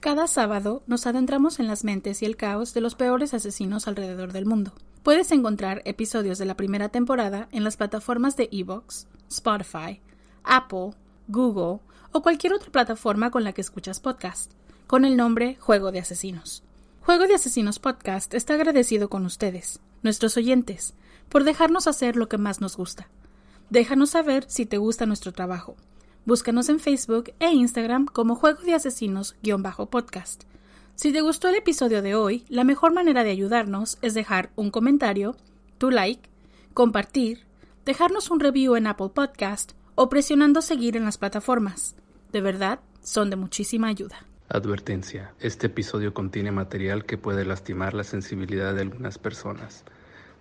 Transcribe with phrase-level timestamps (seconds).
[0.00, 4.32] cada sábado nos adentramos en las mentes y el caos de los peores asesinos alrededor
[4.32, 4.72] del mundo.
[5.02, 10.00] Puedes encontrar episodios de la primera temporada en las plataformas de Evox, Spotify,
[10.44, 10.90] Apple,
[11.26, 11.80] Google
[12.12, 14.52] o cualquier otra plataforma con la que escuchas podcast,
[14.86, 16.62] con el nombre Juego de Asesinos.
[17.00, 20.94] Juego de Asesinos Podcast está agradecido con ustedes, nuestros oyentes,
[21.28, 23.08] por dejarnos hacer lo que más nos gusta.
[23.68, 25.76] Déjanos saber si te gusta nuestro trabajo
[26.28, 30.42] Búscanos en Facebook e Instagram como Juego de Asesinos-podcast.
[30.94, 34.70] Si te gustó el episodio de hoy, la mejor manera de ayudarnos es dejar un
[34.70, 35.36] comentario,
[35.78, 36.28] tu like,
[36.74, 37.46] compartir,
[37.86, 41.96] dejarnos un review en Apple Podcast o presionando seguir en las plataformas.
[42.30, 44.26] De verdad, son de muchísima ayuda.
[44.50, 45.32] Advertencia.
[45.40, 49.82] Este episodio contiene material que puede lastimar la sensibilidad de algunas personas,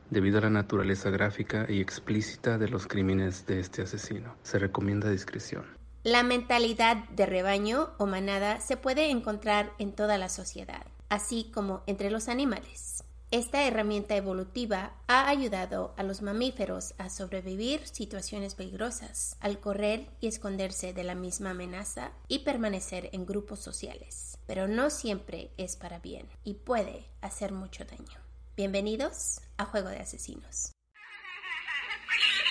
[0.09, 4.35] debido a la naturaleza gráfica y explícita de los crímenes de este asesino.
[4.43, 5.76] Se recomienda discreción.
[6.07, 11.83] La mentalidad de rebaño o manada se puede encontrar en toda la sociedad, así como
[11.85, 13.03] entre los animales.
[13.29, 20.27] Esta herramienta evolutiva ha ayudado a los mamíferos a sobrevivir situaciones peligrosas, al correr y
[20.27, 24.37] esconderse de la misma amenaza y permanecer en grupos sociales.
[24.47, 28.17] Pero no siempre es para bien y puede hacer mucho daño.
[28.55, 30.71] Bienvenidos a Juego de Asesinos.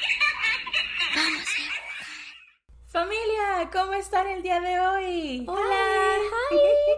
[2.96, 5.44] Familia, ¿cómo están el día de hoy?
[5.46, 6.16] Hola,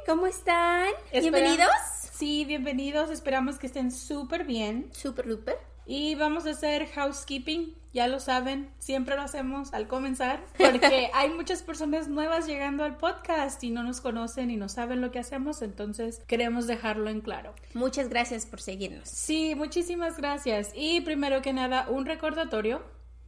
[0.07, 0.87] ¿cómo están?
[1.11, 1.67] ¿Bienvenidos?
[2.13, 3.11] Sí, bienvenidos.
[3.11, 4.91] Esperamos que estén súper bien.
[4.93, 5.59] Súper, súper.
[5.87, 11.31] Y vamos a hacer housekeeping, ya lo saben, siempre lo hacemos al comenzar, porque hay
[11.31, 15.19] muchas personas nuevas llegando al podcast y no nos conocen y no saben lo que
[15.19, 17.55] hacemos, entonces queremos dejarlo en claro.
[17.75, 19.09] Muchas gracias por seguirnos.
[19.09, 20.71] Sí, muchísimas gracias.
[20.77, 22.85] Y primero que nada, un recordatorio,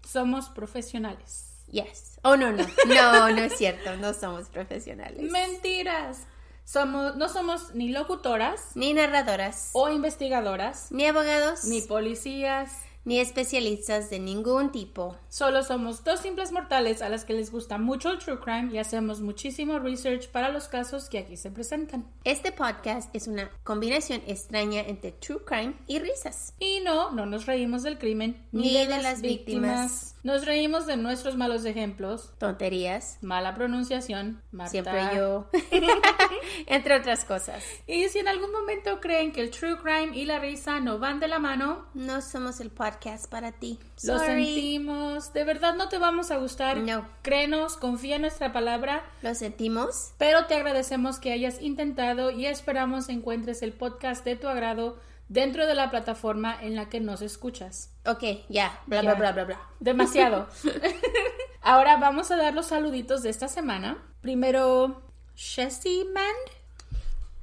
[0.07, 1.50] somos profesionales.
[1.71, 2.19] Yes.
[2.23, 2.67] Oh, no, no.
[2.87, 3.97] No, no es cierto.
[3.97, 5.31] No somos profesionales.
[5.31, 6.27] Mentiras.
[6.65, 12.71] Somos, no somos ni locutoras, ni narradoras, o investigadoras, ni abogados, ni policías,
[13.05, 15.17] ni especialistas de ningún tipo.
[15.29, 18.79] Solo somos dos simples mortales a las que les gusta mucho el true crime y
[18.79, 22.07] hacemos muchísimo research para los casos que aquí se presentan.
[22.25, 26.55] Este podcast es una combinación extraña entre true crime y risas.
[26.59, 30.17] Y no, no nos reímos del crimen ni, de, las, víctimas.
[30.23, 35.49] Nos reímos de nuestros malos ejemplos, tonterías, mala pronunciación, siempre yo,
[36.67, 37.65] entre otras cosas.
[37.87, 41.21] Y si en algún momento creen que el true crime y la risa no van
[41.21, 42.90] de la mano, no somos el podcast
[43.29, 43.79] para ti.
[44.03, 45.33] Lo sentimos.
[45.33, 46.79] De verdad no te vamos a gustar.
[46.79, 47.07] No.
[47.23, 49.03] Créenos, confía en nuestra palabra.
[49.23, 50.13] Lo sentimos.
[50.19, 55.67] Pero te agradecemos que hayas intentado y esperamos encuentres el podcast de tu agrado dentro
[55.67, 57.91] de la plataforma en la que nos escuchas.
[58.05, 58.81] Ok, ya.
[58.87, 59.61] Bla, bla, bla, bla, bla.
[59.79, 60.49] Demasiado.
[61.63, 63.99] Ahora vamos a dar los saluditos de esta semana.
[64.21, 65.03] Primero,
[65.37, 66.61] Jessie Mand.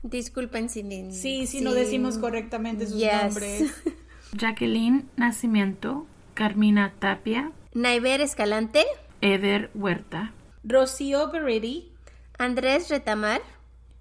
[0.04, 0.84] Disculpen si...
[1.12, 3.74] Sí, si no decimos correctamente sus nombres.
[4.34, 8.86] Jacqueline Nacimiento, Carmina Tapia, Naiver Escalante,
[9.22, 10.34] Eder Huerta,
[10.64, 11.92] Rocío Beretti,
[12.38, 13.42] Andrés Retamar,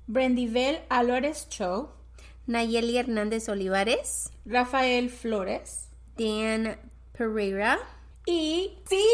[0.06, 1.94] Brendivel Álvarez Cho,
[2.46, 6.78] Nayeli Hernández Olivares, Rafael Flores, Diane
[7.16, 7.78] Pereira,
[8.28, 9.06] y sí,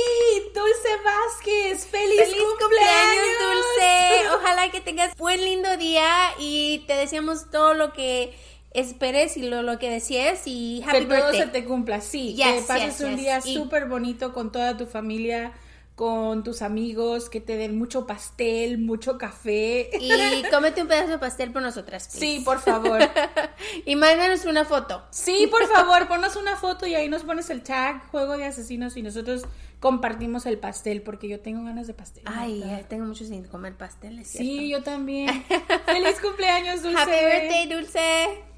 [0.55, 3.27] Dulce Vázquez, feliz, feliz cumpleaños.
[3.43, 4.31] Dulce.
[4.35, 6.09] Ojalá que tengas buen lindo día
[6.39, 8.35] y te deseamos todo lo que
[8.75, 12.63] esperes y lo, lo que decías y happy que todo se te cumpla, sí, que
[12.67, 15.53] pases un día súper bonito con toda tu familia,
[15.95, 19.91] con tus amigos, que te den mucho pastel, mucho café.
[20.01, 22.09] Y cómete un pedazo de pastel por nosotras.
[22.11, 23.01] Sí, por favor.
[23.85, 25.03] y mándanos una foto.
[25.11, 28.97] Sí, por favor, ponnos una foto y ahí nos pones el tag Juego de Asesinos
[28.97, 29.45] y nosotros
[29.81, 32.25] compartimos el pastel porque yo tengo ganas de pastel.
[32.27, 35.45] Ay, tengo mucho sin comer pastel, Sí, yo también.
[35.87, 36.99] Feliz cumpleaños, Dulce.
[36.99, 38.52] Happy birthday, Dulce.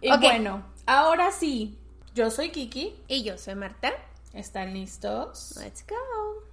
[0.00, 1.78] Y bueno, ahora sí,
[2.14, 2.94] yo soy Kiki.
[3.06, 3.92] Y yo soy Marta.
[4.32, 5.56] ¿Están listos?
[5.62, 6.44] Let's go.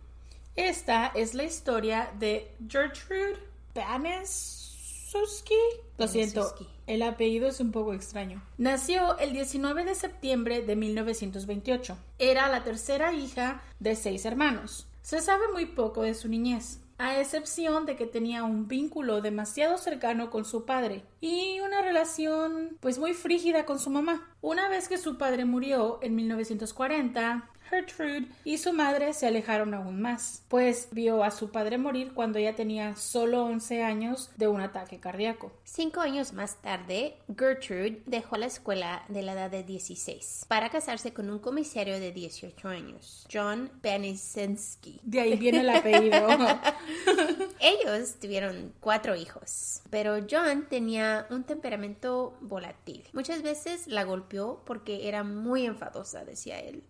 [0.55, 3.37] Esta es la historia de Gertrude
[3.75, 5.53] Banesuski.
[5.97, 6.55] Lo siento,
[6.87, 8.41] el apellido es un poco extraño.
[8.57, 11.97] Nació el 19 de septiembre de 1928.
[12.17, 14.87] Era la tercera hija de seis hermanos.
[15.03, 16.79] Se sabe muy poco de su niñez.
[16.97, 22.77] A excepción de que tenía un vínculo demasiado cercano con su padre y una relación
[22.79, 24.31] pues muy frígida con su mamá.
[24.41, 30.01] Una vez que su padre murió en 1940, Gertrude y su madre se alejaron aún
[30.01, 34.61] más, pues vio a su padre morir cuando ella tenía solo 11 años de un
[34.61, 35.51] ataque cardíaco.
[35.63, 41.13] Cinco años más tarde, Gertrude dejó la escuela de la edad de 16 para casarse
[41.13, 44.99] con un comisario de 18 años, John Benisensky.
[45.03, 46.27] De ahí viene el apellido.
[47.59, 53.03] Ellos tuvieron cuatro hijos, pero John tenía un temperamento volátil.
[53.13, 56.83] Muchas veces la golpeó porque era muy enfadosa, decía él.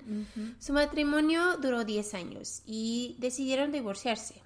[0.68, 4.42] Su matrimonio duró 10 años y decidieron divorciarse.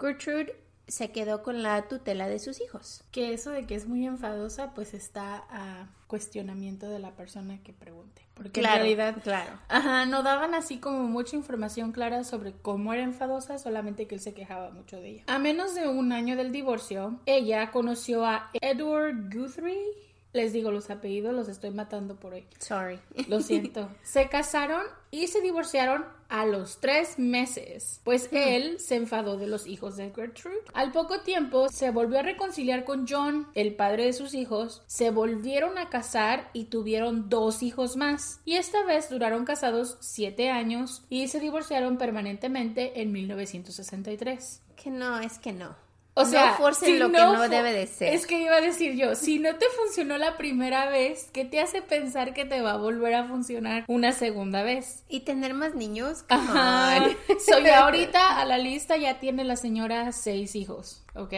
[0.00, 0.56] Gertrude
[0.88, 3.04] se quedó con la tutela de sus hijos.
[3.10, 7.74] que eso de que es muy enfadosa pues está a cuestionamiento de la persona que
[7.74, 8.26] pregunte.
[8.32, 9.58] Porque Claro, en realidad claro.
[9.68, 14.22] Ajá, no daban así como mucha información clara sobre cómo era enfadosa, solamente que él
[14.22, 15.24] se quejaba mucho de ella.
[15.26, 20.11] A menos de un año del divorcio, ella conoció a Edward Guthrie.
[20.32, 22.46] Les digo los apellidos, los estoy matando por hoy.
[22.58, 22.98] Sorry.
[23.28, 23.88] Lo siento.
[24.02, 29.66] se casaron y se divorciaron a los tres meses, pues él se enfadó de los
[29.66, 30.56] hijos de Gertrude.
[30.72, 35.10] Al poco tiempo se volvió a reconciliar con John, el padre de sus hijos, se
[35.10, 38.40] volvieron a casar y tuvieron dos hijos más.
[38.46, 44.62] Y esta vez duraron casados siete años y se divorciaron permanentemente en 1963.
[44.82, 45.76] Que no, es que no.
[46.14, 48.12] O sea, no forcen si lo que no no fu- debe de ser.
[48.14, 51.58] Es que iba a decir yo, si no te funcionó la primera vez, ¿qué te
[51.58, 55.04] hace pensar que te va a volver a funcionar una segunda vez?
[55.08, 56.24] Y tener más niños.
[56.28, 56.98] Ajá.
[57.06, 57.16] on.
[57.40, 61.32] So, ya ahorita a la lista ya tiene la señora seis hijos, ¿ok?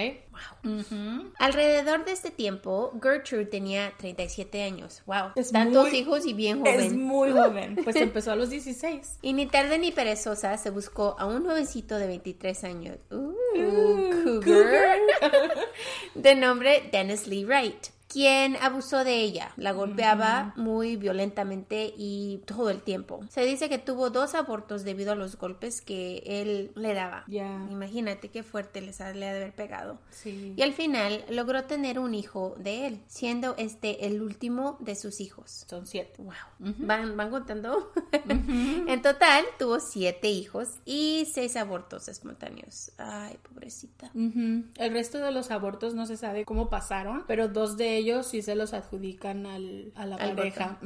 [1.39, 5.03] Alrededor de este tiempo, Gertrude tenía 37 años.
[5.07, 5.33] Wow.
[5.37, 6.81] Es Tantos muy- hijos y bien joven.
[6.81, 7.77] Es muy joven.
[7.85, 9.19] Pues empezó a los 16.
[9.23, 12.97] Y ni tarde ni perezosa se buscó a un jovencito de 23 años.
[13.11, 14.99] Uh, Uh, cougar.
[16.17, 19.51] de nombre Dennis Lee Wright, quien abusó de ella.
[19.57, 23.21] La golpeaba muy violentamente y todo el tiempo.
[23.29, 27.25] Se dice que tuvo dos abortos debido a los golpes que él le daba.
[27.27, 27.67] Ya.
[27.73, 29.99] Imagínate qué fuerte les ha, le ha de haber pegado.
[30.11, 30.55] Sí.
[30.57, 35.21] Y al final logró tener un hijo de él, siendo este el último de sus
[35.21, 35.65] hijos.
[35.69, 36.15] Son siete.
[36.19, 36.75] Wow.
[36.79, 37.93] ¿Van, van contando?
[38.29, 42.93] en total tuvo siete hijos y seis abortos espontáneos.
[42.97, 44.13] Ay, pobrecita.
[44.15, 48.43] El resto de los abortos no se sabe cómo pasaron, pero dos de ellos sí
[48.43, 50.79] se los adjudican al, a la Al pareja.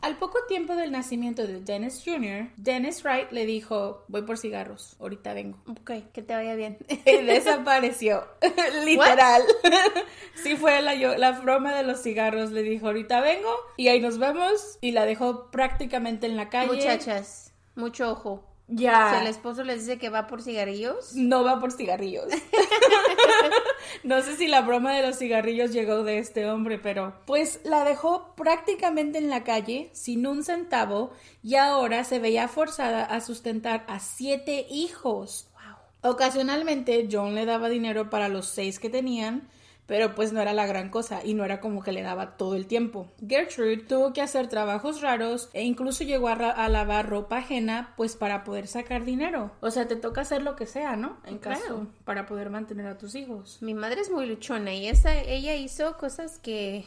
[0.00, 4.96] Al poco tiempo del nacimiento de Dennis Jr., Dennis Wright le dijo, voy por cigarros,
[5.00, 5.58] ahorita vengo.
[5.68, 6.78] Ok, que te vaya bien.
[7.06, 8.24] Y desapareció,
[8.84, 9.42] literal.
[10.34, 14.00] sí fue la, yo- la broma de los cigarros, le dijo, ahorita vengo y ahí
[14.00, 16.72] nos vemos y la dejó prácticamente en la calle.
[16.72, 18.48] Muchachas, mucho ojo.
[18.68, 19.10] Ya.
[19.10, 22.26] Si el esposo les dice que va por cigarrillos, No va por cigarrillos.
[24.04, 27.84] no sé si la broma de los cigarrillos llegó de este hombre, pero pues la
[27.84, 31.12] dejó prácticamente en la calle sin un centavo
[31.42, 35.48] y ahora se veía forzada a sustentar a siete hijos.
[36.02, 39.48] Ocasionalmente John le daba dinero para los seis que tenían,
[39.92, 42.54] pero pues no era la gran cosa y no era como que le daba todo
[42.54, 43.12] el tiempo.
[43.28, 48.42] Gertrude tuvo que hacer trabajos raros e incluso llegó a, lavar ropa ajena pues para
[48.42, 49.52] poder sacar dinero.
[49.60, 51.18] O sea, te toca hacer lo que sea, ¿no?
[51.26, 51.60] En Claro.
[51.60, 53.58] caso para poder mantener a tus hijos.
[53.60, 56.86] mi madre es muy luchona y esa, ella hizo cosas que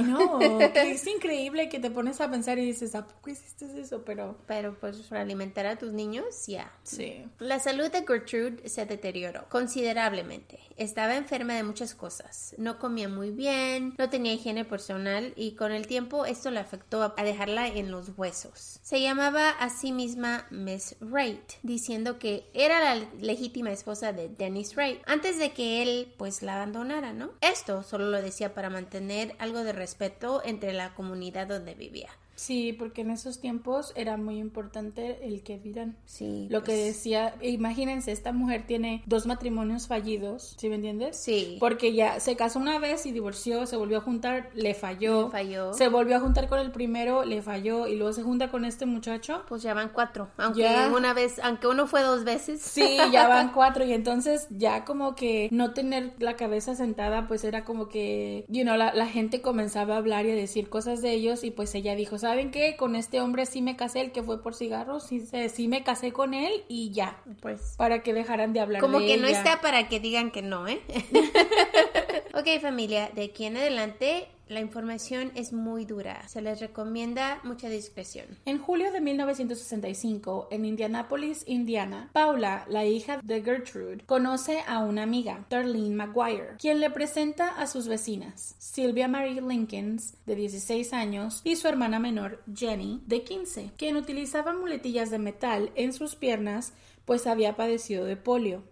[0.00, 4.02] No, que es increíble que te pones a pensar y dices, ¿a poco hiciste eso?
[4.04, 6.72] Pero Pero pues para alimentar a tus niños, ya.
[6.82, 7.24] sí.
[7.38, 10.60] La salud de Gertrude se deterioró considerablemente.
[10.76, 12.54] Estaba enferma de muchas cosas.
[12.58, 17.02] No comía muy bien, no tenía higiene personal y con el tiempo esto le afectó
[17.02, 18.80] a a dejarla en los huesos.
[18.82, 24.74] Se llamaba a sí misma Miss Wright, diciendo que era la legítima esposa de Dennis
[24.76, 27.30] Wright antes de que él pues la abandonara, ¿no?
[27.40, 32.10] Esto solo lo decía para mantener algo de respeto entre la comunidad donde vivía.
[32.34, 35.96] Sí, porque en esos tiempos era muy importante el que vieran.
[36.06, 36.46] Sí.
[36.50, 41.16] Lo que pues, decía, imagínense, esta mujer tiene dos matrimonios fallidos, ¿sí me entiendes?
[41.16, 41.56] Sí.
[41.60, 45.24] Porque ya se casó una vez y divorció, se volvió a juntar, le falló.
[45.26, 45.74] Le falló.
[45.74, 48.86] Se volvió a juntar con el primero, le falló y luego se junta con este
[48.86, 49.42] muchacho.
[49.48, 50.90] Pues ya van cuatro, aunque Ya.
[50.94, 52.60] una vez, aunque uno fue dos veces.
[52.62, 57.44] Sí, ya van cuatro y entonces ya como que no tener la cabeza sentada pues
[57.44, 61.02] era como que, you know, la, la gente comenzaba a hablar y a decir cosas
[61.02, 62.76] de ellos y pues ella dijo, ¿saben qué?
[62.76, 65.22] Con este hombre sí me casé, el que fue por cigarros, sí,
[65.52, 69.06] sí me casé con él y ya, Pues para que dejaran de hablar como de
[69.06, 70.80] que no está para que digan que no, ¿eh?
[72.34, 76.28] ok familia, de aquí en adelante La información es muy dura.
[76.28, 78.26] Se les recomienda mucha discreción.
[78.44, 85.04] En julio de 1965, en Indianapolis, Indiana, Paula, la hija de Gertrude, conoce a una
[85.04, 91.40] amiga, Darlene McGuire, quien le presenta a sus vecinas, Sylvia Marie Lincolns, de 16 años,
[91.44, 96.74] y su hermana menor, Jenny, de 15, quien utilizaba muletillas de metal en sus piernas
[97.04, 98.62] pues había padecido de polio.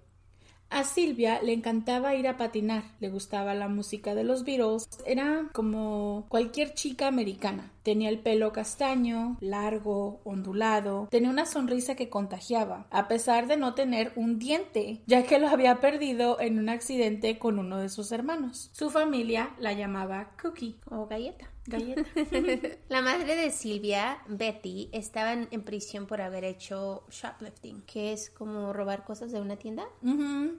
[0.70, 5.50] A Silvia le encantaba ir a patinar, le gustaba la música de los Beatles, era
[5.52, 7.72] como cualquier chica americana.
[7.82, 13.74] Tenía el pelo castaño, largo, ondulado, tenía una sonrisa que contagiaba, a pesar de no
[13.74, 18.12] tener un diente, ya que lo había perdido en un accidente con uno de sus
[18.12, 18.70] hermanos.
[18.72, 21.50] Su familia la llamaba Cookie o galleta.
[21.67, 22.02] Galleta.
[22.88, 28.73] la madre de Silvia, Betty, estaba en prisión por haber hecho shoplifting, que es como
[28.73, 29.85] robar cosas de una tienda.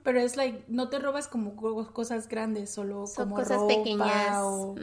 [0.04, 1.56] Pero es like, no te robas como
[1.92, 4.38] cosas grandes, solo Son como cosas ropa pequeñas.
[4.42, 4.76] o-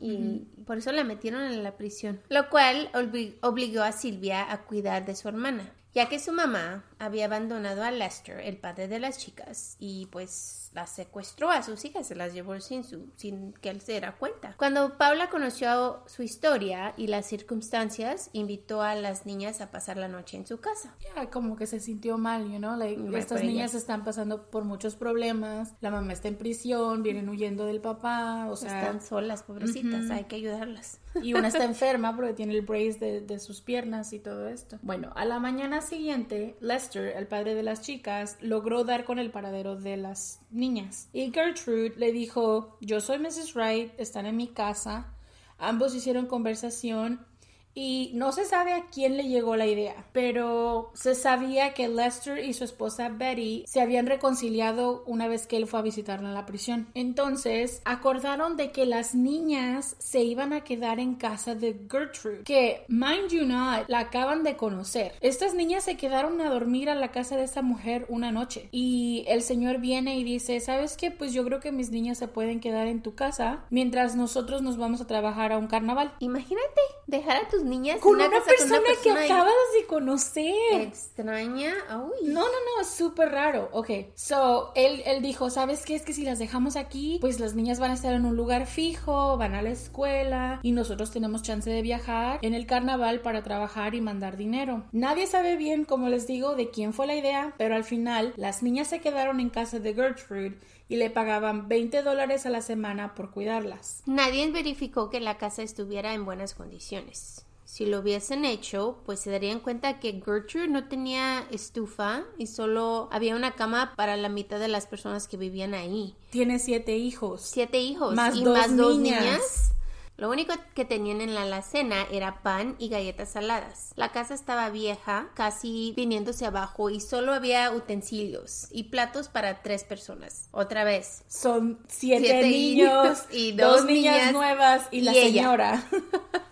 [0.00, 2.20] Y por eso la metieron en la prisión.
[2.28, 6.84] Lo cual obli- obligó a Silvia a cuidar de su hermana, ya que su mamá
[6.98, 11.84] había abandonado a Lester, el padre de las chicas, y pues las secuestró a sus
[11.84, 14.54] hijas, se las llevó sin, su, sin que él se diera cuenta.
[14.56, 20.06] Cuando Paula conoció su historia y las circunstancias, invitó a las niñas a pasar la
[20.08, 20.94] noche en su casa.
[21.16, 24.94] Ya, como que se sintió mal, you know, like, estas niñas están pasando por muchos
[24.94, 30.10] problemas, la mamá está en prisión, vienen huyendo del papá, o sea, Están solas, pobrecitas,
[30.10, 31.00] hay que ayudarlas.
[31.22, 34.78] y una está enferma porque tiene el brace de, de sus piernas y todo esto.
[34.82, 39.30] Bueno, a la mañana siguiente, Lester, el padre de las chicas, logró dar con el
[39.30, 41.08] paradero de las niñas.
[41.12, 43.54] Y Gertrude le dijo, yo soy Mrs.
[43.54, 45.14] Wright, están en mi casa.
[45.58, 47.26] Ambos hicieron conversación
[47.74, 52.44] y no se sabe a quién le llegó la idea, pero se sabía que Lester
[52.44, 56.34] y su esposa Betty se habían reconciliado una vez que él fue a visitarla en
[56.34, 56.88] la prisión.
[56.94, 62.84] Entonces acordaron de que las niñas se iban a quedar en casa de Gertrude, que,
[62.88, 65.12] mind you not, la acaban de conocer.
[65.20, 69.24] Estas niñas se quedaron a dormir a la casa de esta mujer una noche y
[69.28, 71.10] el señor viene y dice, ¿sabes qué?
[71.10, 74.76] Pues yo creo que mis niñas se pueden quedar en tu casa mientras nosotros nos
[74.76, 76.14] vamos a trabajar a un carnaval.
[76.18, 79.86] Imagínate dejar a tus niñas en Con una una, casa con persona que acabas de
[79.86, 80.80] conocer.
[80.80, 81.72] extraña.
[81.90, 82.28] Uy.
[82.28, 83.68] No, no, no, es súper raro.
[83.72, 85.94] Ok, so, él, él dijo, ¿sabes qué?
[85.94, 88.66] Es que si las dejamos aquí, pues las niñas van a estar en un lugar
[88.66, 93.42] fijo, van a la escuela y nosotros tenemos chance de viajar en el carnaval para
[93.42, 94.84] trabajar y mandar dinero.
[94.92, 98.62] Nadie sabe bien, como les digo, de quién fue la idea, pero al final las
[98.62, 103.14] niñas se quedaron en casa de Gertrude y le pagaban 20 dólares a la semana
[103.14, 104.02] por cuidarlas.
[104.06, 107.46] Nadie verificó que la casa estuviera en buenas condiciones.
[107.70, 113.08] Si lo hubiesen hecho, pues se darían cuenta que Gertrude no tenía estufa y solo
[113.12, 116.16] había una cama para la mitad de las personas que vivían ahí.
[116.30, 117.42] Tiene siete hijos.
[117.42, 119.22] Siete hijos Más y dos más dos niñas.
[119.22, 119.72] niñas.
[120.16, 123.92] Lo único que tenían en la alacena era pan y galletas saladas.
[123.94, 129.84] La casa estaba vieja, casi viniéndose abajo y solo había utensilios y platos para tres
[129.84, 130.48] personas.
[130.50, 135.00] Otra vez, Son siete, Siete niños y y dos dos niñas, niñas nuevas y, y
[135.02, 135.22] la ella.
[135.42, 135.84] señora.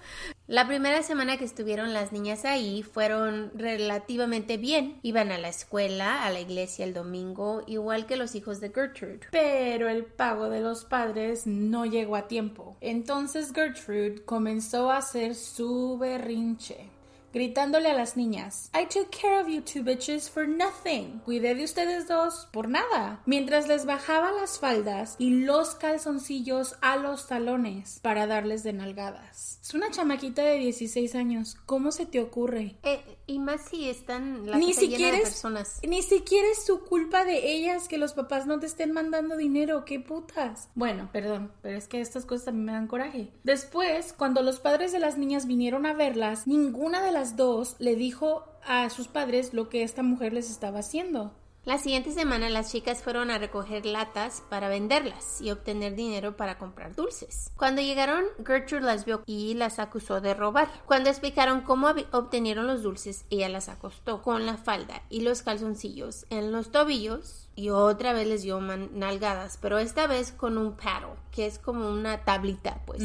[0.48, 4.98] La primera semana que estuvieron las niñas ahí fueron relativamente bien.
[5.02, 9.20] Iban a la escuela, a la iglesia el domingo, igual que los hijos de Gertrude.
[9.30, 12.78] Pero el pago de los padres no llegó a tiempo.
[12.80, 16.88] Entonces Gertrude comenzó a hacer su berrinche.
[17.32, 21.20] Gritándole a las niñas, I took care of you two bitches for nothing.
[21.26, 23.20] Cuidé de ustedes dos por nada.
[23.26, 29.58] Mientras les bajaba las faldas y los calzoncillos a los talones para darles de nalgadas.
[29.62, 31.56] Es una chamaquita de 16 años.
[31.66, 32.76] ¿Cómo se te ocurre?
[32.82, 35.80] Eh, y más si están la ni siquiera de personas.
[35.86, 39.84] ni siquiera es su culpa de ellas que los papás no te estén mandando dinero,
[39.84, 40.70] qué putas.
[40.74, 43.30] Bueno, perdón, pero es que estas cosas a mí me dan coraje.
[43.44, 47.96] Después, cuando los padres de las niñas vinieron a verlas, ninguna de las dos le
[47.96, 51.32] dijo a sus padres lo que esta mujer les estaba haciendo.
[51.64, 56.56] La siguiente semana las chicas fueron a recoger latas para venderlas y obtener dinero para
[56.56, 57.50] comprar dulces.
[57.56, 60.70] Cuando llegaron, Gertrude las vio y las acusó de robar.
[60.86, 66.24] Cuando explicaron cómo obtenieron los dulces, ella las acostó con la falda y los calzoncillos
[66.30, 70.74] en los tobillos y otra vez les dio man- nalgadas, pero esta vez con un
[70.76, 73.02] paddle, que es como una tablita, pues.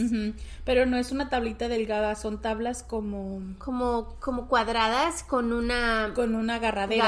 [0.63, 6.36] Pero no es una tablita delgada, son tablas como Como, como cuadradas con una con
[6.36, 7.05] una agarradera.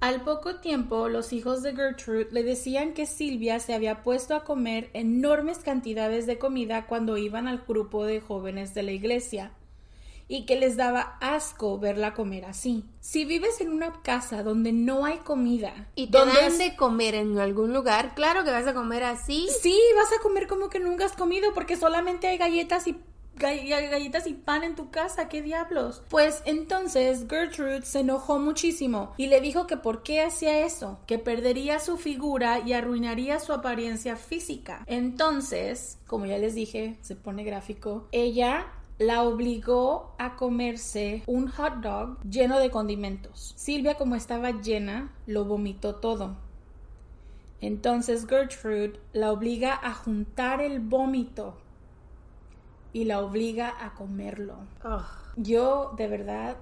[0.00, 4.42] Al poco tiempo, los hijos de Gertrude le decían que Silvia se había puesto a
[4.42, 9.52] comer enormes cantidades de comida cuando iban al grupo de jóvenes de la iglesia.
[10.32, 12.84] Y que les daba asco verla comer así.
[13.00, 17.16] Si vives en una casa donde no hay comida y te donde dan de comer
[17.16, 19.48] en algún lugar, claro que vas a comer así.
[19.60, 22.96] Sí, vas a comer como que nunca has comido porque solamente hay galletas y
[23.36, 26.04] gall- galletas y pan en tu casa, qué diablos.
[26.08, 31.18] Pues entonces Gertrude se enojó muchísimo y le dijo que por qué hacía eso, que
[31.18, 34.84] perdería su figura y arruinaría su apariencia física.
[34.86, 38.66] Entonces, como ya les dije, se pone gráfico, ella
[39.00, 43.54] la obligó a comerse un hot dog lleno de condimentos.
[43.56, 46.36] Silvia, como estaba llena, lo vomitó todo.
[47.62, 51.56] Entonces Gertrude la obliga a juntar el vómito
[52.92, 54.56] y la obliga a comerlo.
[54.84, 55.00] Ugh.
[55.36, 56.58] Yo de verdad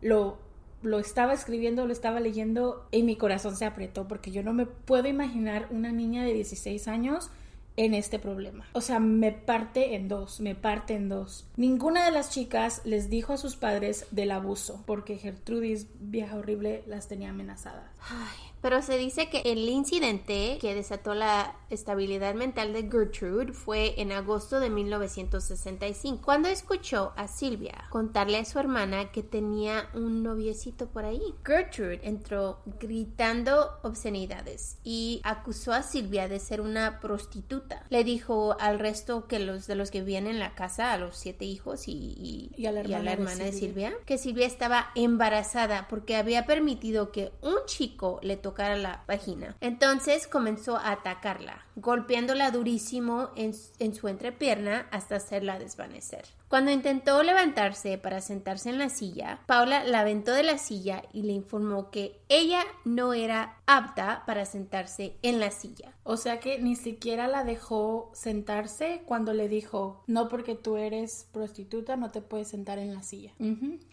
[0.00, 0.38] lo,
[0.82, 4.66] lo estaba escribiendo, lo estaba leyendo y mi corazón se apretó porque yo no me
[4.66, 7.32] puedo imaginar una niña de 16 años
[7.76, 8.66] en este problema.
[8.72, 11.46] O sea, me parte en dos, me parte en dos.
[11.56, 16.82] Ninguna de las chicas les dijo a sus padres del abuso porque Gertrudis, vieja horrible,
[16.86, 17.90] las tenía amenazadas.
[18.08, 24.00] Ay, pero se dice que el incidente que desató la estabilidad mental de Gertrude fue
[24.00, 30.22] en agosto de 1965, cuando escuchó a Silvia contarle a su hermana que tenía un
[30.22, 31.22] noviecito por ahí.
[31.44, 37.86] Gertrude entró gritando obscenidades y acusó a Silvia de ser una prostituta.
[37.88, 41.16] Le dijo al resto que los de los que vivían en la casa, a los
[41.16, 43.90] siete hijos y, y- Y a la hermana de hermana de Silvia.
[43.90, 49.56] Silvia, que Silvia estaba embarazada porque había permitido que un chico le tocara la vagina.
[49.60, 56.24] Entonces comenzó a atacarla, golpeándola durísimo en su entrepierna hasta hacerla desvanecer.
[56.50, 61.22] Cuando intentó levantarse para sentarse en la silla, Paula la aventó de la silla y
[61.22, 65.94] le informó que ella no era apta para sentarse en la silla.
[66.02, 71.28] O sea que ni siquiera la dejó sentarse cuando le dijo, no porque tú eres
[71.30, 73.32] prostituta no te puedes sentar en la silla.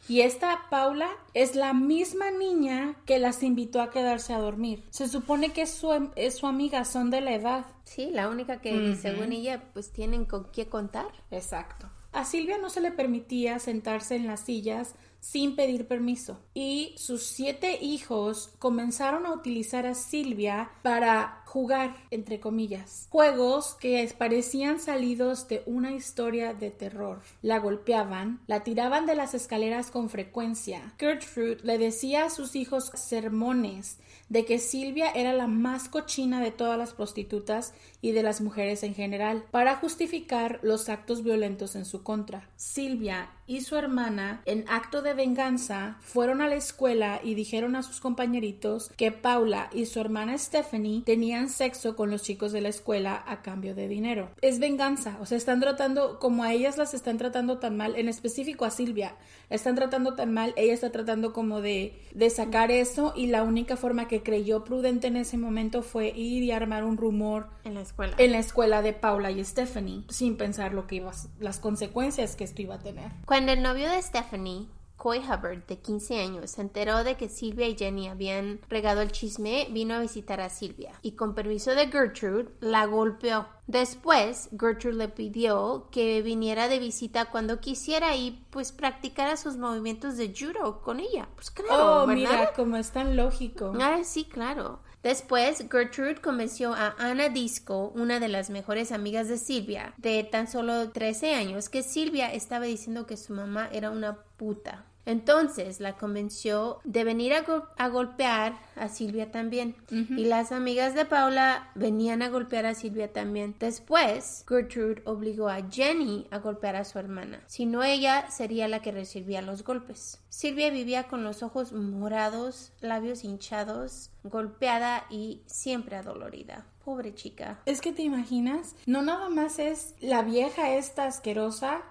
[0.10, 4.84] Y esta Paula es la misma niña que las invitó a quedarse a dormir.
[4.90, 7.66] Se supone que es su, es su amiga, son de la edad.
[7.84, 11.12] Sí, la única que según ella pues tienen con qué contar.
[11.30, 11.92] Exacto.
[12.18, 16.40] A Silvia no se le permitía sentarse en las sillas sin pedir permiso.
[16.56, 24.12] Y sus siete hijos comenzaron a utilizar a Silvia para jugar, entre comillas, juegos que
[24.18, 27.22] parecían salidos de una historia de terror.
[27.44, 30.96] La golpeaban, la tiraban de las escaleras con frecuencia.
[30.98, 36.52] Gertrude le decía a sus hijos sermones de que Silvia era la más cochina de
[36.52, 41.86] todas las prostitutas y de las mujeres en general, para justificar los actos violentos en
[41.86, 42.50] su contra.
[42.56, 47.84] Silvia y su hermana, en acto de venganza, fueron a la escuela y dijeron a
[47.84, 52.70] sus compañeritos que Paula y su hermana Stephanie tenían sexo con los chicos de la
[52.70, 54.30] escuela a cambio de dinero.
[54.42, 58.10] Es venganza, o sea, están tratando, como a ellas las están tratando tan mal, en
[58.10, 59.16] específico a Silvia,
[59.50, 63.44] la están tratando tan mal, ella está tratando como de, de sacar eso y la
[63.44, 67.76] única forma que creyó prudente en ese momento fue ir y armar un rumor En
[67.76, 68.16] la escuela.
[68.18, 72.44] en la escuela de Paula y Stephanie, sin pensar lo que iba, las consecuencias que
[72.44, 73.12] esto iba a tener.
[73.38, 77.68] Cuando el novio de Stephanie, Coy Hubbard, de 15 años, se enteró de que Silvia
[77.68, 81.86] y Jenny habían regado el chisme, vino a visitar a Silvia y con permiso de
[81.88, 83.46] Gertrude la golpeó.
[83.68, 90.18] Después, Gertrude le pidió que viniera de visita cuando quisiera y pues practicara sus movimientos
[90.18, 91.30] de judo con ella.
[91.36, 92.16] Pues claro, oh, ¿verdad?
[92.16, 93.72] mira, como es tan lógico.
[93.80, 94.80] Ah, sí, claro.
[95.08, 100.50] Después, Gertrude convenció a Ana Disco, una de las mejores amigas de Silvia, de tan
[100.50, 104.84] solo 13 años, que Silvia estaba diciendo que su mamá era una puta.
[105.08, 109.76] Entonces la convenció de venir a, go- a golpear a Silvia también.
[109.90, 113.56] Y las amigas de Paula venían a golpear a Silvia también.
[113.60, 117.42] Después, Gertrude obligó a Jenny a golpear a su hermana.
[117.48, 120.20] Si no, ella sería la que recibía los golpes.
[120.30, 126.66] Silvia vivía con los ojos morados, labios hinchados, golpeada y siempre adolorida.
[126.86, 127.60] Pobre chica.
[127.66, 131.82] Es que te imaginas, no nada más es la vieja esta asquerosa,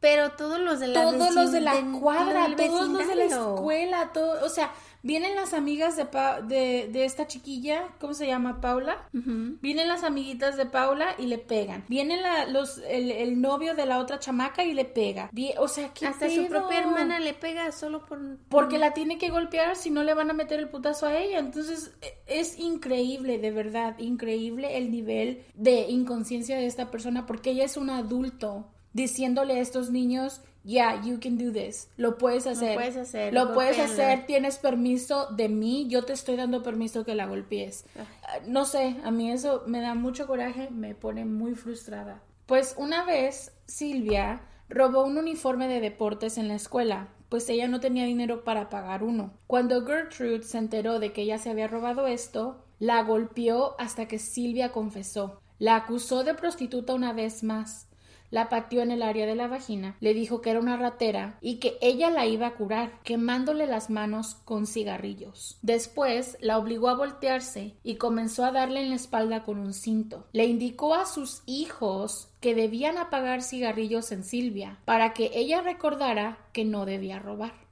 [0.00, 4.10] Pero todos los de la todos los de la cuadra, todos los de la escuela,
[4.12, 4.70] todo, o sea,
[5.02, 8.60] vienen las amigas de, Pa- de, de esta chiquilla, ¿cómo se llama?
[8.60, 9.08] Paula.
[9.12, 11.84] Vienen las amiguitas de Paula y le pegan.
[11.88, 15.30] Vienen la- los, el, el novio de la otra chamaca y le pega.
[15.58, 18.20] O sea, ¿qué Hasta su propia hermana le pega solo por...
[18.48, 21.38] Porque la tiene que golpear, si no le van a meter el putazo a ella.
[21.40, 27.50] Entonces, e- es increíble, de verdad, increíble el nivel de inconsciencia de esta persona, porque
[27.50, 28.66] ella es un adulto
[28.98, 32.74] diciéndole a estos niños, yeah, you can do this, lo puedes hacer.
[32.74, 33.92] puedes hacer, Lo puedes golpéala".
[34.12, 37.84] hacer, tienes permiso de mí, yo te estoy dando permiso que la golpees.
[37.96, 42.22] Ah, No sé, a mí eso me da mucho coraje, me pone muy frustrada.
[42.46, 47.78] Pues una vez Silvia robó un uniforme de deportes en la escuela, pues ella no
[47.80, 49.32] tenía dinero para pagar uno.
[49.46, 54.18] Cuando Gertrude se enteró de que ella se había robado esto, la golpeó hasta que
[54.18, 55.40] Silvia confesó.
[55.58, 57.87] La acusó de prostituta una vez más
[58.30, 61.56] la pateó en el área de la vagina, le dijo que era una ratera y
[61.56, 65.58] que ella la iba a curar, quemándole las manos con cigarrillos.
[65.62, 70.26] Después la obligó a voltearse y comenzó a darle en la espalda con un cinto.
[70.32, 76.38] Le indicó a sus hijos que debían apagar cigarrillos en Silvia para que ella recordara
[76.52, 77.67] que no debía robar.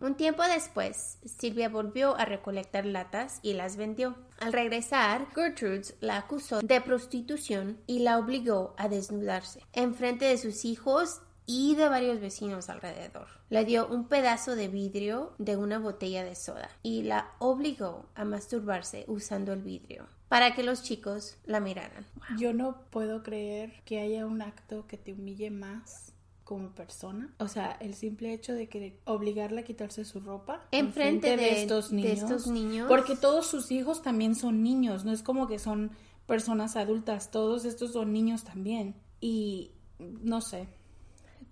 [0.00, 4.16] Un tiempo después, Silvia volvió a recolectar latas y las vendió.
[4.38, 10.38] Al regresar, Gertrude la acusó de prostitución y la obligó a desnudarse en frente de
[10.38, 13.28] sus hijos y de varios vecinos alrededor.
[13.48, 18.24] Le dio un pedazo de vidrio de una botella de soda y la obligó a
[18.24, 22.04] masturbarse usando el vidrio para que los chicos la miraran.
[22.36, 26.12] Yo no puedo creer que haya un acto que te humille más
[26.46, 27.34] como persona.
[27.40, 31.64] O sea, el simple hecho de que obligarla a quitarse su ropa en frente de,
[31.64, 35.90] estos niños, Porque todos sus hijos también son niños, no es como que son
[36.24, 38.94] personas adultas, todos estos son niños también.
[39.20, 40.68] Y no sé,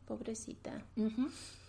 [0.06, 0.84] Pobrecita.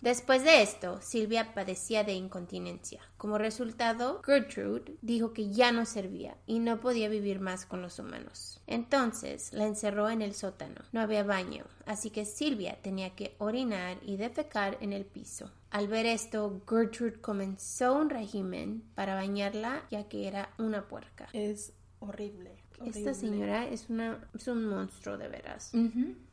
[0.00, 3.00] Después de esto, Silvia padecía de incontinencia.
[3.16, 7.98] Como resultado, Gertrude dijo que ya no servía y no podía vivir más con los
[7.98, 8.60] humanos.
[8.66, 10.82] Entonces la encerró en el sótano.
[10.92, 15.50] No había baño, así que Silvia tenía que orinar y defecar en el piso.
[15.70, 21.28] Al ver esto, Gertrude comenzó un régimen para bañarla ya que era una puerca.
[21.32, 22.65] Es horrible.
[22.84, 25.72] Esta señora es, una, es un monstruo de veras.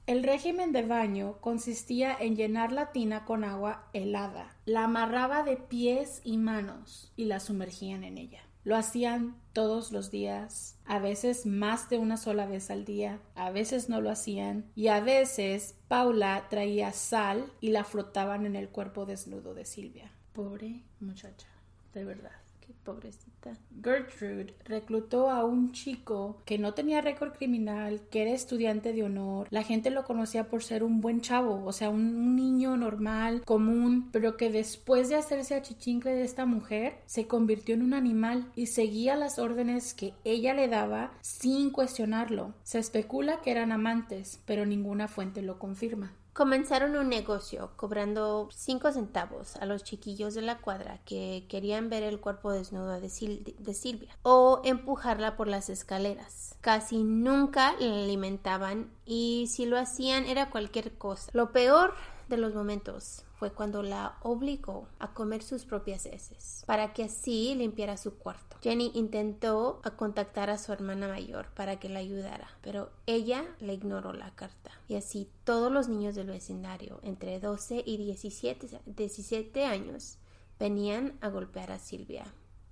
[0.05, 5.57] El régimen de baño consistía en llenar la tina con agua helada, la amarraba de
[5.57, 8.41] pies y manos y la sumergían en ella.
[8.65, 13.51] Lo hacían todos los días, a veces más de una sola vez al día, a
[13.51, 18.69] veces no lo hacían y a veces Paula traía sal y la frotaban en el
[18.69, 20.11] cuerpo desnudo de Silvia.
[20.33, 21.47] Pobre muchacha,
[21.93, 22.42] de verdad
[22.83, 23.57] pobrecita.
[23.83, 29.47] Gertrude reclutó a un chico que no tenía récord criminal, que era estudiante de honor.
[29.49, 34.09] La gente lo conocía por ser un buen chavo, o sea, un, niño normal, común,
[34.11, 38.67] pero que después de hacerse achichincle de esta mujer, se convirtió en un animal y
[38.67, 42.53] seguía las órdenes que ella le daba sin cuestionarlo.
[42.63, 46.13] Se especula que eran amantes, pero ninguna fuente lo confirma.
[46.33, 52.01] Comenzaron un negocio cobrando cinco centavos a los chiquillos de la cuadra que querían ver
[52.01, 56.55] el cuerpo desnudo de, Silvia o empujarla por las escaleras.
[56.61, 61.29] Casi nunca la alimentaban y si lo hacían era cualquier cosa.
[61.35, 61.93] Lo peor
[62.33, 67.53] de los momentos fue cuando la obligó a comer sus propias heces para que así
[67.53, 68.57] limpiara su cuarto.
[68.63, 74.13] Jenny intentó contactar a su hermana mayor para que la ayudara, pero ella le ignoró
[74.13, 74.71] la carta.
[74.87, 80.17] Y así todos los niños del vecindario entre 12 y 17, 17 años
[80.59, 82.25] venían a golpear a Silvia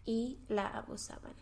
[0.05, 1.33] y la abusaban.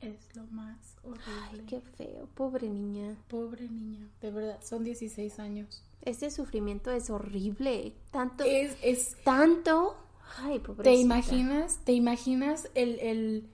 [0.00, 1.24] Es lo más horrible.
[1.50, 2.28] Ay, qué feo.
[2.34, 3.16] Pobre niña.
[3.28, 4.08] Pobre niña.
[4.20, 5.82] De verdad, son 16 años.
[6.02, 7.94] Ese sufrimiento es horrible.
[8.10, 8.44] Tanto.
[8.44, 8.76] Es.
[8.82, 9.96] es tanto.
[10.38, 10.84] Ay, pobrecita.
[10.84, 11.80] ¿Te imaginas?
[11.84, 13.50] ¿Te imaginas el, el.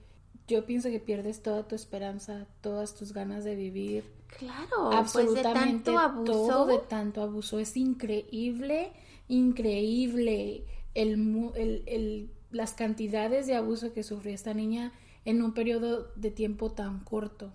[0.47, 4.05] Yo pienso que pierdes toda tu esperanza, todas tus ganas de vivir.
[4.37, 5.53] Claro, absolutamente pues de
[5.93, 6.47] tanto abuso.
[6.47, 7.59] todo de tanto abuso.
[7.59, 8.91] Es increíble,
[9.27, 14.93] increíble el, el, el, las cantidades de abuso que sufrió esta niña
[15.25, 17.51] en un periodo de tiempo tan corto.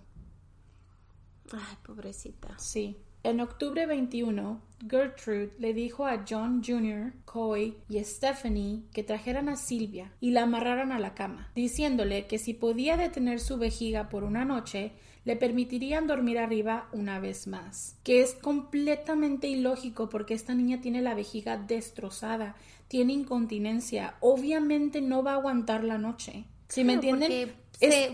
[1.51, 2.57] Ay, pobrecita.
[2.59, 2.97] Sí.
[3.25, 9.55] En octubre 21, Gertrude le dijo a John Jr., Coy y Stephanie que trajeran a
[9.55, 14.25] Silvia y la amarraran a la cama, diciéndole que si podía detener su vejiga por
[14.25, 14.91] una noche,
[15.23, 17.95] le permitirían dormir arriba una vez más.
[18.03, 22.57] Que es completamente ilógico porque esta niña tiene la vejiga destrozada,
[22.89, 26.43] tiene incontinencia, obviamente no va a aguantar la noche.
[26.67, 27.53] ¿Sí me entienden?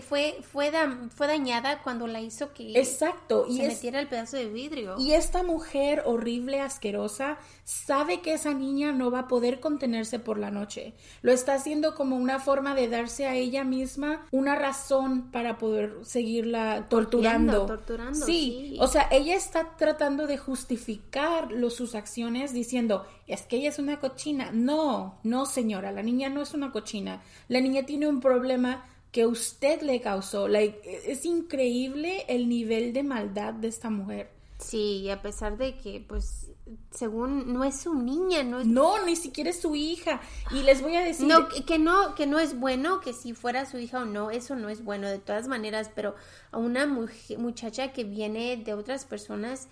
[0.06, 0.72] Fue, fue,
[1.14, 3.46] fue dañada cuando la hizo que Exacto.
[3.46, 4.96] se y metiera el pedazo de vidrio.
[4.98, 10.38] Y esta mujer horrible, asquerosa, sabe que esa niña no va a poder contenerse por
[10.38, 10.94] la noche.
[11.22, 15.94] Lo está haciendo como una forma de darse a ella misma una razón para poder
[16.02, 17.66] seguirla torturando.
[17.66, 18.76] torturando sí.
[18.80, 24.00] O sea, ella está tratando de justificar sus acciones diciendo, es que ella es una
[24.00, 24.50] cochina.
[24.52, 27.22] No, no señora, la niña no es una cochina.
[27.48, 30.46] La niña tiene un problema que usted le causó.
[30.48, 34.30] es increíble el nivel de maldad de esta mujer.
[34.58, 36.50] Sí, y a pesar de que, pues,
[36.90, 38.66] según no es su niña, no es...
[38.66, 40.20] No, ni siquiera es su hija.
[40.50, 41.26] Y les voy a decir...
[41.26, 44.56] No, que no, que no es bueno, que si fuera su hija o no, eso
[44.56, 46.14] no es bueno de todas maneras, pero
[46.52, 49.68] a una muchacha que viene de otras personas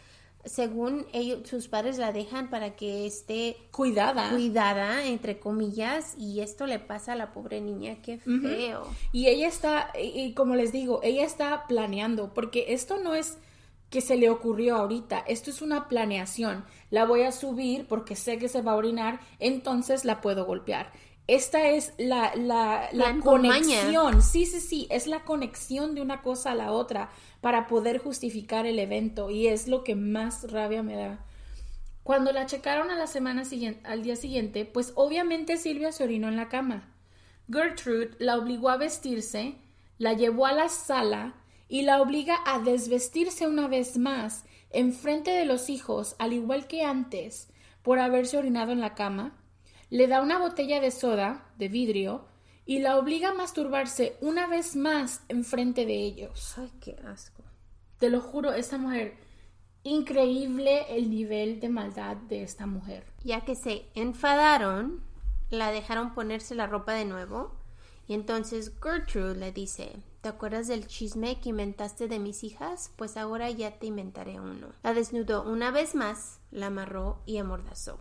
[0.48, 4.30] según ellos, sus padres la dejan para que esté Cuidada.
[4.30, 8.86] cuidada, entre comillas, y esto le pasa a la pobre niña, qué feo.
[9.12, 13.38] Y ella está, y y como les digo, ella está planeando, porque esto no es
[13.90, 16.64] que se le ocurrió ahorita, esto es una planeación.
[16.90, 20.92] La voy a subir porque sé que se va a orinar, entonces la puedo golpear.
[21.28, 22.88] Esta es la, la,
[23.22, 27.10] conexión, sí, sí, sí, es la conexión de una cosa a la otra
[27.42, 31.24] para poder justificar el evento y es lo que más rabia me da.
[32.02, 36.28] Cuando la checaron a la semana siguiente, al día siguiente, pues obviamente Silvia se orinó
[36.28, 36.94] en la cama.
[37.52, 39.56] Gertrude la obligó a vestirse,
[39.98, 41.34] la llevó a la sala
[41.68, 46.66] y la obliga a desvestirse una vez más en frente de los hijos, al igual
[46.66, 47.48] que antes,
[47.82, 49.37] por haberse orinado en la cama.
[49.90, 52.26] Le da una botella de soda, de vidrio,
[52.66, 56.58] y la obliga a masturbarse una vez más en frente de ellos.
[56.58, 57.42] Ay, qué asco.
[57.98, 59.16] Te lo juro, esta mujer,
[59.82, 63.04] increíble el nivel de maldad de esta mujer.
[63.24, 65.02] Ya que se enfadaron,
[65.50, 67.54] la dejaron ponerse la ropa de nuevo.
[68.06, 72.92] Y entonces Gertrude le dice, ¿te acuerdas del chisme que inventaste de mis hijas?
[72.96, 74.68] Pues ahora ya te inventaré uno.
[74.82, 77.98] La desnudó una vez más, la amarró y amordazó.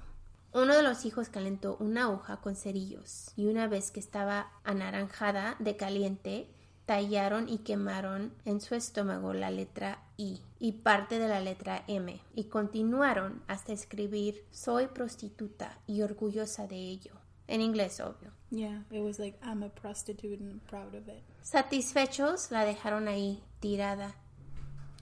[0.54, 5.56] Uno de los hijos calentó una hoja con cerillos y una vez que estaba anaranjada
[5.60, 6.50] de caliente,
[6.86, 12.20] tallaron y quemaron en su estómago la letra I y parte de la letra M
[12.34, 17.12] y continuaron hasta escribir soy prostituta y orgullosa de ello.
[17.48, 18.32] En inglés, obvio.
[18.50, 21.24] Yeah, it was like, I'm a prostitute and I'm proud of it.
[21.42, 24.16] Satisfechos, la dejaron ahí, tirada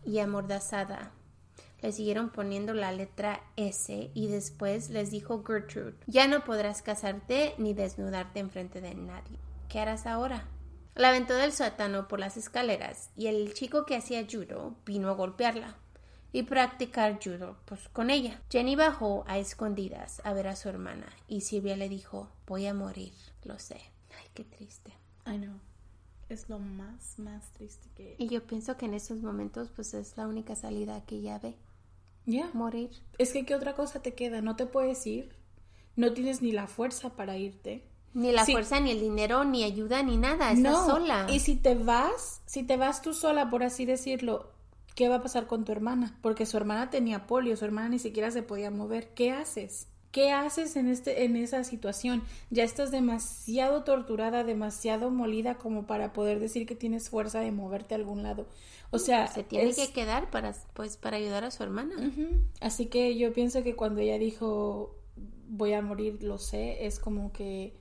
[0.04, 1.12] y amordazada.
[1.82, 7.54] Le siguieron poniendo la letra S y después les dijo Gertrude, ya no podrás casarte
[7.58, 9.40] ni desnudarte enfrente de nadie.
[9.70, 10.48] ¿Qué harás ahora?
[10.96, 15.14] La aventó del sótano por las escaleras y el chico que hacía judo vino a
[15.14, 15.76] golpearla
[16.32, 18.42] y practicar judo pues, con ella.
[18.50, 22.74] Jenny bajó a escondidas a ver a su hermana y Silvia le dijo, voy a
[22.74, 23.82] morir, lo sé.
[24.18, 24.92] Ay, qué triste.
[25.26, 25.60] I know.
[26.30, 28.16] Es lo más, más triste que...
[28.18, 31.56] Y yo pienso que en esos momentos pues es la única salida que ella ve,
[32.26, 32.50] Yeah.
[32.54, 32.90] morir.
[33.20, 34.42] Es que, ¿qué otra cosa te queda?
[34.42, 35.36] No te puedes ir.
[35.96, 37.84] No tienes ni la fuerza para irte.
[38.16, 38.54] Ni la Sí.
[38.54, 40.86] fuerza, ni el dinero, ni ayuda, ni nada, estás no.
[40.88, 41.28] sola.
[41.30, 44.52] Y si te vas, si te vas tú sola, por así decirlo,
[44.96, 46.18] ¿qué va a pasar con tu hermana?
[46.24, 49.14] Porque su hermana tenía polio, su hermana ni siquiera se podía mover.
[49.14, 49.88] ¿Qué haces?
[50.16, 52.24] ¿Qué haces en este en esa situación?
[52.50, 57.96] Ya estás demasiado torturada, demasiado molida como para poder decir que tienes fuerza de moverte
[57.96, 58.48] a algún lado.
[58.92, 61.96] O sea, Se tiene es- que quedar para, pues, para ayudar a su hermana.
[62.62, 64.96] Así que yo pienso que cuando ella dijo
[65.50, 67.74] voy a morir, lo sé, es como que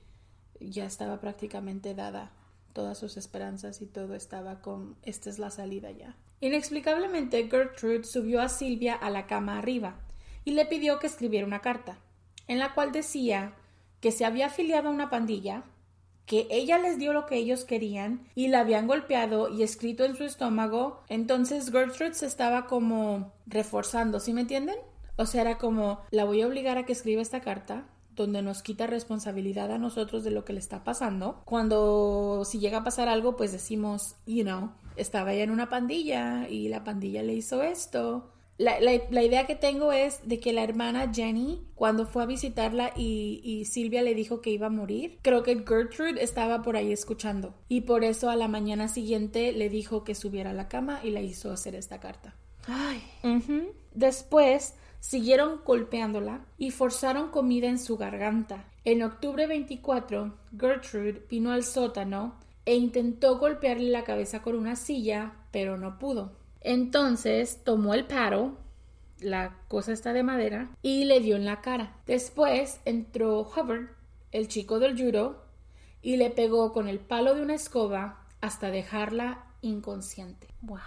[0.59, 2.33] ya estaba prácticamente dada
[2.73, 6.17] todas sus esperanzas y todo estaba con esta es la salida ya.
[6.41, 10.01] Inexplicablemente Gertrude subió a Silvia a la cama arriba
[10.43, 11.97] y le pidió que escribiera una carta,
[12.47, 13.53] en la cual decía
[13.99, 15.63] que se había afiliado a una pandilla,
[16.25, 20.15] que ella les dio lo que ellos querían y la habían golpeado y escrito en
[20.15, 21.03] su estómago.
[21.07, 24.77] Entonces Gertrude se estaba como reforzando, ¿sí me entienden?
[25.17, 28.61] O sea, era como, la voy a obligar a que escriba esta carta donde nos
[28.63, 31.41] quita responsabilidad a nosotros de lo que le está pasando.
[31.45, 36.47] Cuando si llega a pasar algo, pues decimos, you know, estaba ella en una pandilla
[36.49, 38.31] y la pandilla le hizo esto.
[38.57, 42.25] La, la- la idea que tengo es de que la hermana Jenny, cuando fue a
[42.25, 46.77] visitarla y, y Silvia le dijo que iba a morir, creo que Gertrude estaba por
[46.77, 47.53] ahí escuchando.
[47.67, 51.09] Y por eso a la mañana siguiente le dijo que subiera a la cama y
[51.11, 52.33] le hizo hacer esta carta.
[52.67, 53.73] Ay, Ujú.
[53.93, 58.65] Después siguieron golpeándola y forzaron comida en su garganta.
[58.85, 65.33] En octubre 24, Gertrude vino al sótano e intentó golpearle la cabeza con una silla,
[65.51, 66.31] pero no pudo.
[66.65, 68.57] Entonces tomó el paro,
[69.19, 71.95] la cosa está de madera, y le dio en la cara.
[72.07, 73.89] Después entró Hubbard,
[74.31, 75.45] el chico del judo,
[76.01, 80.47] y le pegó con el palo de una escoba hasta dejarla inconsciente.
[80.61, 80.79] wow.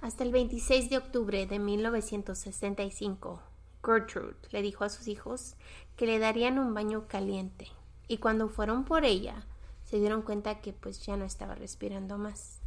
[0.00, 3.42] Hasta el 26 de octubre de 1965,
[3.84, 5.56] Gertrude le dijo a sus hijos
[5.96, 7.66] que le darían un baño caliente.
[8.06, 9.46] Y cuando fueron por ella,
[9.82, 12.59] se dieron cuenta que pues ya no estaba respirando más.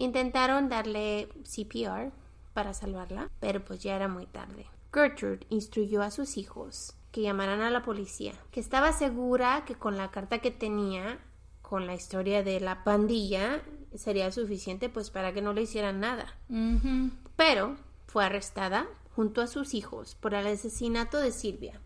[0.00, 2.10] Intentaron darle CPR
[2.54, 4.64] para salvarla, pero pues ya era muy tarde.
[4.94, 9.98] Gertrude instruyó a sus hijos que llamaran a la policía, que estaba segura que con
[9.98, 11.18] la carta que tenía,
[11.60, 13.60] con la historia de la pandilla,
[13.94, 16.34] sería suficiente pues para que no le hicieran nada.
[17.36, 21.78] Pero fue arrestada junto a sus hijos por el asesinato de Silvia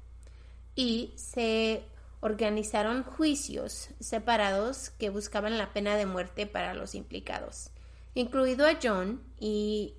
[0.77, 1.83] y se
[2.21, 7.71] organizaron juicios separados que buscaban la pena de muerte para los implicados,
[8.15, 9.95] incluido a John y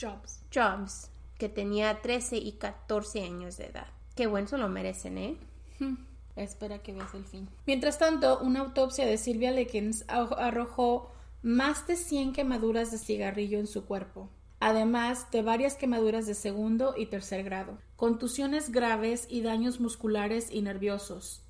[0.00, 0.40] Jobs.
[0.52, 3.86] Jobs, que tenía 13 y 14 años de edad.
[4.14, 5.36] Qué bueno, se lo merecen, ¿eh?
[5.78, 5.96] Hmm.
[6.36, 7.48] Espera que veas el fin.
[7.66, 11.10] Mientras tanto, una autopsia de Sylvia Likens arrojó
[11.42, 14.28] más de 100 quemaduras de cigarrillo en su cuerpo,
[14.60, 20.62] además de varias quemaduras de segundo y tercer grado, contusiones graves y daños musculares y
[20.62, 21.42] nerviosos.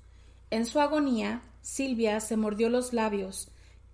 [0.51, 3.49] En su agonía, Silvia se mordió los labios,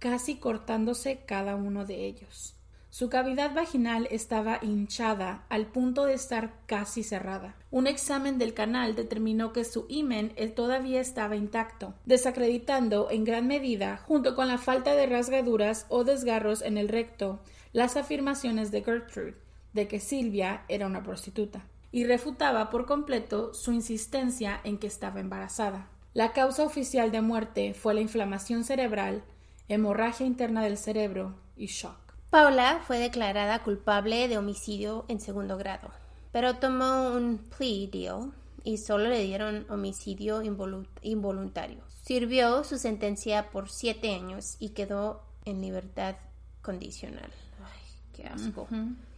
[0.06, 2.54] casi cortándose cada uno de ellos.
[2.91, 7.56] Su cavidad vaginal estaba hinchada al punto de estar casi cerrada.
[7.72, 13.48] Un examen del canal determinó que su himen eh, todavía estaba intacto, desacreditando en gran
[13.48, 17.39] medida, junto con la falta de rasgaduras o desgarros en el recto,
[17.74, 19.34] las afirmaciones de Gertrude
[19.74, 25.20] de que Silvia era una prostituta, y refutaba por completo su insistencia en que estaba
[25.20, 25.89] embarazada.
[26.13, 29.24] La causa oficial de muerte fue la inflamación cerebral,
[29.67, 31.97] hemorragia interna del cerebro y shock.
[32.30, 35.89] Paula fue declarada culpable de homicidio en segundo grado,
[36.32, 41.84] pero tomó un plea deal y solo le dieron homicidio involuntario.
[42.01, 46.15] Sirvió su sentencia por siete años y quedó en libertad
[46.62, 47.32] condicional.
[47.63, 47.82] Ay,
[48.13, 48.67] qué asco.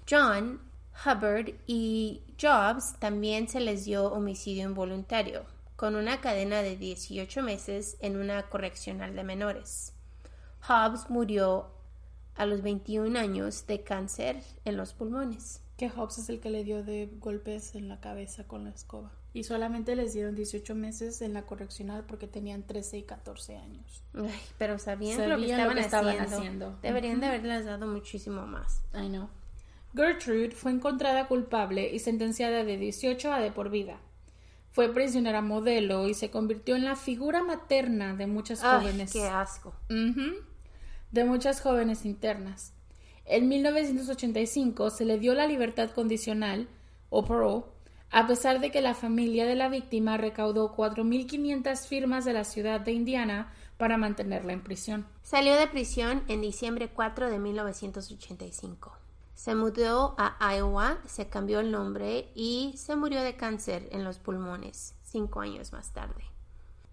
[0.09, 0.59] John,
[1.05, 7.97] Hubbard y Jobs también se les dio homicidio involuntario, con una cadena de 18 meses
[8.01, 9.93] en una correccional de menores.
[10.67, 11.67] Hobbs murió
[12.35, 15.61] a los 21 años de cáncer en los pulmones.
[15.77, 19.11] Que Hobbs es el que le dio de golpes en la cabeza con la escoba.
[19.33, 24.03] Y solamente les dieron 18 meses en la correccional porque tenían 13 y 14 años.
[24.15, 26.77] Ay, pero sabían, lo que estaban, haciendo.
[26.81, 28.81] Deberían de haberles dado muchísimo más.
[28.93, 29.29] I know.
[29.95, 33.99] Gertrude fue encontrada culpable y sentenciada de 18 a de por vida.
[34.71, 39.13] Fue prisionera modelo y se convirtió en la figura materna de muchas Ay, jóvenes.
[39.13, 39.73] ¡Qué asco!
[41.17, 42.73] De muchas jóvenes internas.
[43.25, 46.69] En 1985 se le dio la libertad condicional,
[47.09, 47.65] o parole,
[48.11, 52.79] a pesar de que la familia de la víctima recaudó 4.500 firmas de la ciudad
[52.81, 55.07] de Indiana para mantenerla en prisión.
[55.23, 58.95] Salió de prisión en diciembre 4 de 1985.
[59.33, 64.19] Se mudó a Iowa, se cambió el nombre y se murió de cáncer en los
[64.19, 66.23] pulmones cinco años más tarde.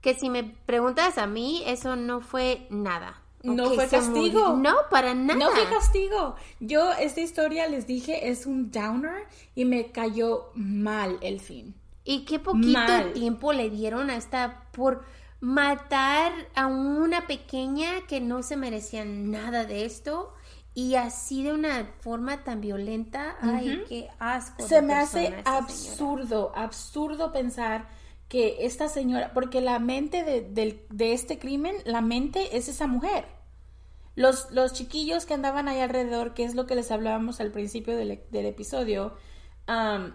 [0.00, 4.56] Que si me preguntas a mí, eso no fue nada no fue castigo.
[4.56, 5.38] No, para nada.
[5.38, 6.36] No fue castigo.
[6.60, 11.74] Yo esta historia les dije es un downer y me cayó mal el fin.
[12.04, 15.04] Y qué poquito tiempo le dieron a esta por
[15.40, 20.32] matar a una pequeña que no se merecía nada de esto
[20.74, 23.36] y así de una forma tan violenta.
[23.40, 24.66] Ay, qué asco.
[24.66, 27.88] Se me hace absurdo, absurdo pensar
[28.28, 33.26] que esta señora, porque la mente de, de, este crimen, la mente es esa mujer.
[34.16, 37.96] Los, los chiquillos que andaban ahí alrededor, que es lo que les hablábamos al principio
[37.96, 39.14] del, del episodio,
[39.68, 40.12] um,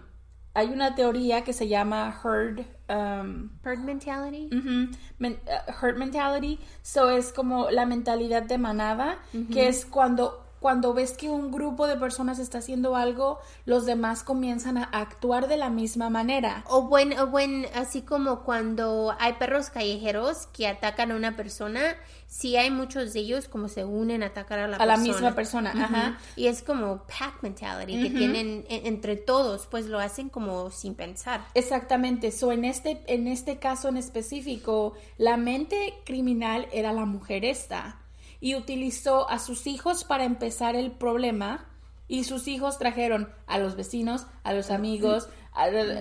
[0.52, 4.50] hay una teoría que se llama herd um, herd mentality.
[4.52, 6.58] uh, herd mentality.
[6.82, 9.18] So es como la mentalidad de manada
[9.52, 14.22] que es cuando cuando ves que un grupo de personas está haciendo algo, los demás
[14.22, 16.64] comienzan a actuar de la misma manera.
[16.68, 21.96] O buen, o buen, así como cuando hay perros callejeros que atacan a una persona,
[22.26, 24.92] sí hay muchos de ellos como se unen a atacar a la persona.
[24.92, 26.18] A la misma persona, ajá.
[26.36, 31.46] Y es como pack mentality que tienen entre todos, pues lo hacen como sin pensar.
[31.54, 32.30] Exactamente.
[32.30, 37.96] So en este, en este caso en específico, la mente criminal era la mujer esta
[38.40, 41.66] y utilizó a sus hijos para empezar el problema
[42.08, 45.28] y sus hijos trajeron a los vecinos, a los amigos,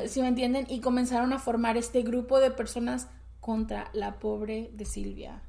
[0.08, 3.08] si me entienden, y comenzaron a formar este grupo de personas
[3.40, 5.44] contra la pobre de Silvia.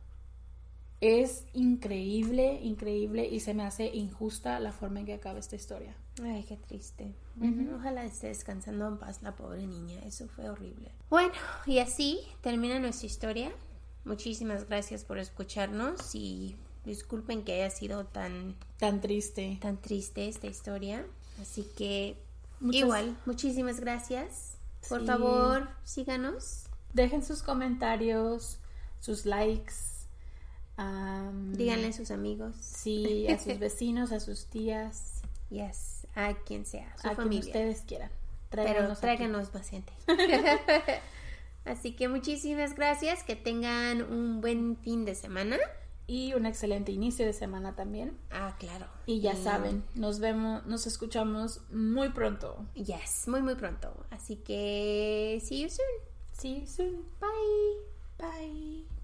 [1.00, 5.96] Es increíble, increíble y se me hace injusta la forma en que acaba esta historia.
[6.22, 7.14] Ay, qué triste.
[7.74, 9.98] Ojalá esté descansando en paz la pobre niña.
[10.04, 10.92] Eso fue horrible.
[11.08, 11.32] Bueno,
[11.64, 13.50] y así termina nuestra historia.
[14.04, 20.46] Muchísimas gracias por escucharnos y Disculpen que haya sido tan tan triste, tan triste esta
[20.46, 21.04] historia.
[21.40, 22.16] Así que
[22.60, 24.56] igual, muchísimas gracias.
[24.88, 26.64] Por favor, síganos.
[26.94, 28.58] Dejen sus comentarios,
[28.98, 29.74] sus likes.
[31.52, 32.56] Díganle a sus amigos.
[32.60, 35.20] Sí, a sus vecinos, a sus tías.
[35.50, 38.10] Yes, a quien sea, a quien ustedes quieran.
[38.50, 39.94] Pero tráiganos pacientes.
[41.64, 45.58] Así que muchísimas gracias, que tengan un buen fin de semana
[46.10, 48.18] y un excelente inicio de semana también.
[48.32, 48.86] Ah, claro.
[49.06, 52.66] Y ya saben, nos vemos, nos escuchamos muy pronto.
[52.74, 53.94] Yes, muy muy pronto.
[54.10, 55.86] Así que see you soon.
[56.32, 57.04] See you soon.
[57.20, 57.78] Bye.
[58.18, 58.99] Bye.